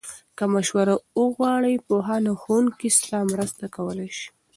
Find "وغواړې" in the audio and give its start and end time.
1.21-1.83